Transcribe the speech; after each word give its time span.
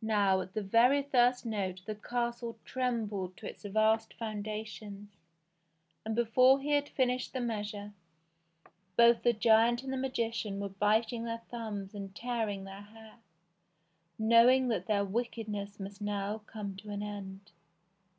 Now 0.00 0.40
at 0.40 0.54
the 0.54 0.62
very 0.62 1.02
first 1.02 1.44
note 1.44 1.82
the 1.84 1.94
castle 1.94 2.56
trembled 2.64 3.36
to 3.36 3.46
its 3.46 3.64
vast 3.66 4.14
foundations, 4.14 5.10
and 6.06 6.16
before 6.16 6.62
he 6.62 6.70
had 6.70 6.88
finished 6.88 7.34
the 7.34 7.42
measure, 7.42 7.92
both 8.96 9.22
the 9.22 9.34
giant 9.34 9.82
and 9.82 9.92
the 9.92 9.98
magician 9.98 10.58
were 10.58 10.70
biting 10.70 11.24
their 11.24 11.42
thumbs 11.50 11.94
and 11.94 12.16
tearing 12.16 12.64
their 12.64 12.80
hair, 12.80 13.16
knowing 14.18 14.68
that 14.68 14.86
their 14.86 15.04
wickedness 15.04 15.78
must 15.78 16.00
now 16.00 16.38
come 16.46 16.74
to 16.76 16.88
an 16.88 17.02
end. 17.02 17.52